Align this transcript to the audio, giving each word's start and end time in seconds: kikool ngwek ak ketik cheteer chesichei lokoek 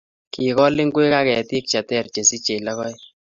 kikool 0.31 0.75
ngwek 0.85 1.13
ak 1.19 1.27
ketik 1.29 1.65
cheteer 1.71 2.05
chesichei 2.13 2.63
lokoek 2.65 2.97